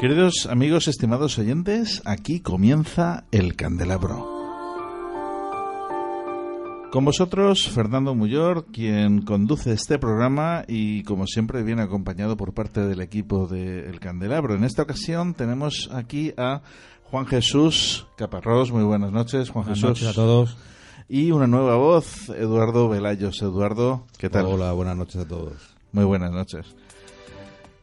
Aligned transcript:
Queridos 0.00 0.46
amigos, 0.48 0.86
estimados 0.86 1.38
oyentes, 1.38 2.02
aquí 2.04 2.38
comienza 2.38 3.24
el 3.32 3.56
candelabro. 3.56 4.28
Con 6.92 7.04
vosotros, 7.04 7.68
Fernando 7.68 8.14
Muyor, 8.14 8.66
quien 8.66 9.22
conduce 9.22 9.72
este 9.72 9.98
programa 9.98 10.62
y, 10.68 11.02
como 11.02 11.26
siempre, 11.26 11.64
viene 11.64 11.82
acompañado 11.82 12.36
por 12.36 12.54
parte 12.54 12.86
del 12.86 13.00
equipo 13.00 13.48
de 13.48 13.90
El 13.90 13.98
Candelabro. 13.98 14.54
En 14.54 14.62
esta 14.62 14.82
ocasión 14.82 15.34
tenemos 15.34 15.90
aquí 15.92 16.32
a 16.36 16.62
Juan 17.10 17.26
Jesús 17.26 18.06
Caparrós. 18.16 18.70
Muy 18.70 18.84
buenas 18.84 19.10
noches, 19.10 19.50
Juan 19.50 19.64
buenas 19.64 19.80
Jesús. 19.80 20.02
Noches 20.02 20.08
a 20.10 20.14
todos. 20.14 20.56
Y 21.08 21.32
una 21.32 21.48
nueva 21.48 21.74
voz, 21.74 22.28
Eduardo 22.28 22.88
Velayos. 22.88 23.42
Eduardo, 23.42 24.06
¿qué 24.16 24.30
tal? 24.30 24.46
Hola, 24.46 24.70
buenas 24.74 24.96
noches 24.96 25.22
a 25.22 25.26
todos. 25.26 25.74
Muy 25.90 26.04
buenas 26.04 26.30
noches. 26.30 26.76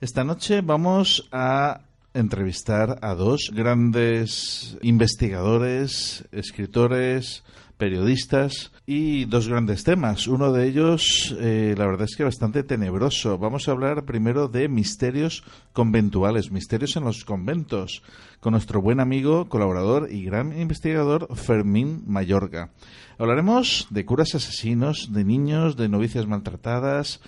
Esta 0.00 0.24
noche 0.24 0.60
vamos 0.60 1.28
a 1.30 1.82
entrevistar 2.14 2.98
a 3.02 3.14
dos 3.14 3.50
grandes 3.54 4.76
investigadores, 4.82 6.24
escritores, 6.32 7.44
periodistas 7.80 8.72
y 8.86 9.24
dos 9.24 9.48
grandes 9.48 9.84
temas. 9.84 10.28
Uno 10.28 10.52
de 10.52 10.68
ellos, 10.68 11.34
eh, 11.40 11.74
la 11.78 11.86
verdad 11.86 12.06
es 12.08 12.14
que 12.14 12.24
bastante 12.24 12.62
tenebroso. 12.62 13.38
Vamos 13.38 13.66
a 13.66 13.72
hablar 13.72 14.04
primero 14.04 14.48
de 14.48 14.68
misterios 14.68 15.42
conventuales, 15.72 16.52
misterios 16.52 16.96
en 16.96 17.04
los 17.04 17.24
conventos, 17.24 18.02
con 18.40 18.52
nuestro 18.52 18.82
buen 18.82 19.00
amigo, 19.00 19.48
colaborador 19.48 20.12
y 20.12 20.24
gran 20.24 20.60
investigador 20.60 21.34
Fermín 21.34 22.02
Mayorga. 22.06 22.70
Hablaremos 23.18 23.86
de 23.88 24.04
curas 24.04 24.34
asesinos, 24.34 25.12
de 25.12 25.24
niños, 25.24 25.76
de 25.76 25.88
novicias 25.88 26.26
maltratadas, 26.26 27.20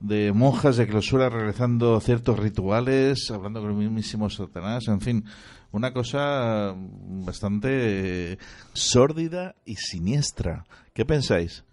de 0.00 0.32
monjas 0.32 0.76
de 0.78 0.86
clausura 0.86 1.28
realizando 1.28 2.00
ciertos 2.00 2.38
rituales, 2.38 3.30
hablando 3.30 3.60
con 3.60 3.70
el 3.70 3.76
mismísimo 3.76 4.30
Satanás, 4.30 4.88
en 4.88 5.00
fin, 5.00 5.24
una 5.72 5.92
cosa 5.92 6.74
bastante 6.74 8.38
sórdida 8.72 9.54
y 9.64 9.76
siniestra. 9.76 10.64
¿Qué 10.94 11.04
pensáis? 11.04 11.64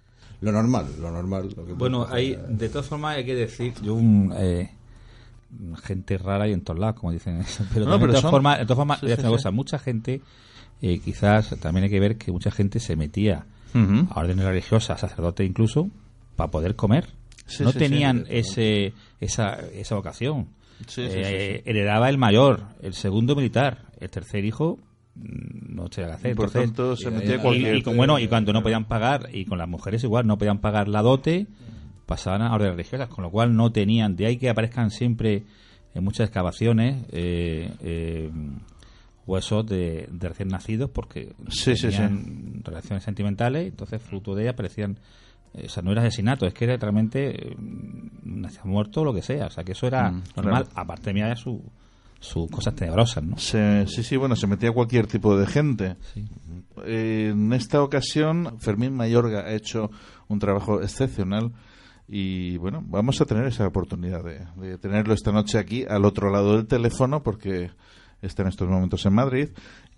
Lo 0.42 0.52
normal, 0.52 0.88
lo 1.00 1.10
normal. 1.10 1.56
bueno, 1.78 2.06
hay, 2.10 2.38
de 2.50 2.70
todas 2.70 2.88
formas 2.88 3.18
hay 3.18 3.26
que 3.26 3.34
decir, 3.34 3.74
yo 3.82 3.98
eh, 4.36 4.70
gente 5.82 6.18
rara 6.18 6.48
y 6.48 6.54
en 6.54 6.62
todos 6.62 6.80
lados, 6.80 7.00
como 7.00 7.12
dicen 7.12 7.38
eso. 7.38 7.64
Pero, 7.74 7.86
de, 7.86 8.08
todas 8.08 8.22
formas, 8.22 8.59
de 8.59 8.66
todas 8.66 8.78
formas, 8.78 9.00
cosa, 9.24 9.52
mucha 9.52 9.80
gente, 9.80 10.22
eh, 10.82 11.00
quizás 11.00 11.56
también 11.62 11.86
hay 11.86 11.90
que 11.90 12.00
ver 12.00 12.18
que 12.18 12.32
mucha 12.32 12.52
gente 12.52 12.80
se 12.80 12.96
metía 12.96 13.46
a 13.74 14.20
órdenes 14.20 14.44
religiosas, 14.44 15.00
sacerdote 15.00 15.46
incluso, 15.46 15.90
para 16.36 16.50
poder 16.50 16.76
comer 16.76 17.16
no 17.59 17.74
tenían 17.74 18.25
ese, 18.30 18.94
esa, 19.19 19.59
esa 19.74 19.96
vocación. 19.96 20.50
Eh, 20.97 21.63
heredaba 21.66 22.09
el 22.09 22.18
mayor, 22.18 22.63
el 22.81 22.94
segundo 22.94 23.35
militar, 23.35 23.85
el 24.00 24.09
tercer 24.09 24.46
hijo 24.46 24.78
mm, 25.16 25.75
no 25.75 25.88
se 25.88 26.03
que 26.03 26.12
hacer. 26.12 26.35
Por 26.35 26.52
tanto, 26.52 26.96
se 26.96 27.09
metía 27.09 27.35
y, 27.35 27.40
cualquier... 27.40 27.75
y, 27.78 27.81
bueno, 27.81 28.19
y 28.19 28.28
cuando 28.28 28.53
no 28.53 28.62
podían 28.62 28.85
pagar, 28.85 29.30
y 29.34 29.46
con 29.46 29.58
las 29.58 29.68
mujeres 29.68 30.03
igual, 30.03 30.28
no 30.28 30.38
podían 30.38 30.59
pagar 30.59 30.88
la 30.88 31.02
dote, 31.02 31.47
pasaban 32.06 32.41
a 32.41 32.53
órdenes 32.53 32.75
religiosas, 32.75 33.09
con 33.09 33.24
lo 33.24 33.31
cual 33.31 33.56
no 33.56 33.72
tenían, 33.72 34.16
de 34.16 34.28
ahí 34.28 34.38
que 34.38 34.50
aparezcan 34.50 34.91
siempre 34.91 35.44
en 35.94 36.03
muchas 36.03 36.28
excavaciones 36.28 37.06
eh, 37.12 37.72
eh, 37.81 38.31
huesos 39.25 39.66
de, 39.66 40.08
recién 40.19 40.47
nacidos 40.50 40.90
porque 40.90 41.34
tenían 41.64 42.62
relaciones 42.64 43.03
sentimentales, 43.03 43.68
entonces 43.68 44.02
fruto 44.02 44.35
de 44.35 44.44
ellas 44.44 44.53
aparecían 44.53 45.00
o 45.53 45.69
sea, 45.69 45.84
no 45.84 45.91
era 45.91 46.02
asesinato, 46.02 46.46
es 46.46 46.53
que 46.53 46.66
era 46.66 46.78
realmente 46.78 47.56
mm, 47.58 48.46
muerto 48.66 49.02
o 49.02 49.06
lo 49.06 49.13
que 49.13 49.22
sea. 49.22 49.47
O 49.47 49.50
sea, 49.50 49.63
que 49.63 49.72
eso 49.72 49.88
era 49.88 50.12
mm, 50.12 50.24
normal, 50.35 50.68
aparte 50.75 51.13
de 51.13 51.35
su 51.35 51.63
sus 52.19 52.50
cosas 52.50 52.75
tenebrosas, 52.75 53.24
¿no? 53.24 53.38
sí, 53.38 53.85
sí, 53.85 54.18
bueno, 54.18 54.35
se 54.35 54.47
metía 54.47 54.72
cualquier 54.72 55.08
tipo 55.08 55.38
de 55.38 55.46
gente. 55.46 55.97
en 56.84 57.53
esta 57.53 57.81
ocasión, 57.84 58.58
Fermín 58.59 58.96
Mayorga 58.96 59.41
ha 59.41 59.53
hecho 59.53 59.91
un 60.28 60.40
trabajo 60.40 60.81
excepcional 60.81 61.52
y, 62.08 62.58
bueno, 62.58 62.84
vamos 62.88 63.22
a 63.22 63.25
tener 63.25 63.46
esa 63.46 63.68
oportunidad 63.68 64.24
de, 64.24 64.47
de 64.56 64.78
tenerlo 64.78 65.14
esta 65.14 65.31
noche 65.31 65.59
aquí 65.59 65.85
al 65.88 66.06
otro 66.06 66.31
lado 66.31 66.56
del 66.56 66.66
teléfono 66.66 67.22
porque 67.22 67.69
está 68.22 68.41
en 68.41 68.50
estos 68.50 68.67
momentos 68.67 69.05
en 69.05 69.13
Madrid 69.13 69.50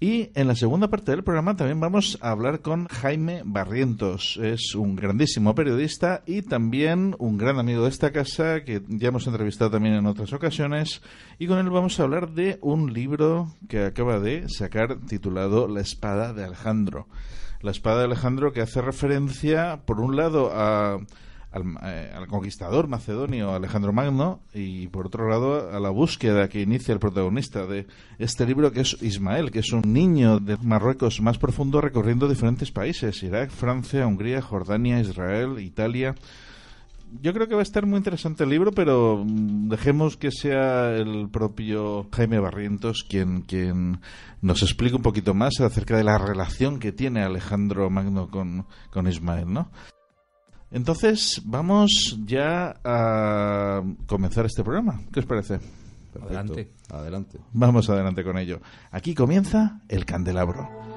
y 0.01 0.29
en 0.33 0.47
la 0.47 0.55
segunda 0.55 0.87
parte 0.89 1.11
del 1.11 1.25
programa 1.25 1.57
también 1.57 1.81
vamos 1.81 2.17
a 2.21 2.31
hablar 2.31 2.61
con 2.61 2.87
Jaime 2.87 3.41
Barrientos. 3.43 4.39
Es 4.41 4.73
un 4.73 4.95
grandísimo 4.95 5.53
periodista 5.55 6.23
y 6.25 6.41
también 6.41 7.17
un 7.19 7.37
gran 7.37 7.59
amigo 7.59 7.83
de 7.83 7.89
esta 7.89 8.13
casa 8.13 8.63
que 8.63 8.81
ya 8.87 9.09
hemos 9.09 9.27
entrevistado 9.27 9.71
también 9.71 9.95
en 9.95 10.05
otras 10.05 10.31
ocasiones. 10.31 11.01
Y 11.37 11.47
con 11.47 11.57
él 11.57 11.69
vamos 11.69 11.99
a 11.99 12.03
hablar 12.03 12.31
de 12.31 12.59
un 12.61 12.93
libro 12.93 13.53
que 13.67 13.83
acaba 13.83 14.21
de 14.21 14.47
sacar 14.47 14.99
titulado 15.01 15.67
La 15.67 15.81
espada 15.81 16.31
de 16.33 16.45
Alejandro. 16.45 17.07
La 17.61 17.71
espada 17.71 17.99
de 17.99 18.05
Alejandro 18.05 18.53
que 18.53 18.61
hace 18.61 18.81
referencia, 18.81 19.81
por 19.85 19.99
un 19.99 20.15
lado, 20.15 20.49
a 20.53 20.99
eh, 21.51 22.11
al, 22.13 22.27
conquistador 22.27 22.87
macedonio 22.87 23.55
Alejandro 23.55 23.91
Magno 23.91 24.41
y 24.53 24.87
por 24.87 25.07
otro 25.07 25.27
lado 25.27 25.75
a 25.75 25.79
la 25.79 25.89
búsqueda 25.89 26.47
que 26.47 26.61
inicia 26.61 26.93
el 26.93 26.99
protagonista 26.99 27.65
de 27.65 27.87
este 28.19 28.45
libro 28.45 28.71
que 28.71 28.81
es 28.81 29.01
Ismael, 29.01 29.49
que 29.49 29.59
es 29.59 29.71
un 29.71 29.81
niño 29.91 30.39
de 30.39 30.57
Marruecos 30.57 31.21
más 31.21 31.39
profundo 31.39 31.81
recorriendo 31.81 32.29
diferentes 32.29 32.71
países, 32.71 33.23
Irak, 33.23 33.49
Francia, 33.49 34.05
Hungría, 34.05 34.43
Jordania, 34.43 34.99
Israel, 34.99 35.59
Italia. 35.59 36.13
Yo 37.19 37.33
creo 37.33 37.47
que 37.47 37.55
va 37.55 37.61
a 37.61 37.63
estar 37.63 37.87
muy 37.87 37.97
interesante 37.97 38.43
el 38.43 38.51
libro, 38.51 38.71
pero 38.71 39.23
mm, 39.25 39.69
dejemos 39.69 40.17
que 40.17 40.29
sea 40.29 40.95
el 40.95 41.29
propio 41.31 42.07
Jaime 42.11 42.37
Barrientos 42.37 43.03
quien, 43.09 43.41
quien 43.41 44.01
nos 44.43 44.61
explique 44.61 44.95
un 44.95 45.01
poquito 45.01 45.33
más 45.33 45.59
acerca 45.61 45.97
de 45.97 46.03
la 46.03 46.19
relación 46.19 46.77
que 46.77 46.91
tiene 46.91 47.23
Alejandro 47.23 47.89
Magno 47.89 48.29
con, 48.29 48.67
con 48.91 49.07
Ismael, 49.07 49.51
¿no? 49.51 49.71
Entonces, 50.71 51.41
vamos 51.45 52.17
ya 52.25 52.79
a 52.83 53.81
comenzar 54.05 54.45
este 54.45 54.63
programa. 54.63 55.01
¿Qué 55.11 55.19
os 55.19 55.25
parece? 55.25 55.59
Adelante. 56.21 56.71
Adelante. 56.89 57.39
Vamos 57.53 57.89
adelante 57.89 58.23
con 58.23 58.37
ello. 58.37 58.59
Aquí 58.91 59.15
comienza 59.15 59.81
el 59.87 60.05
candelabro. 60.05 60.88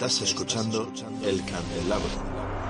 Estás 0.00 0.22
escuchando 0.22 0.90
El 1.22 1.44
Candelabro. 1.44 2.69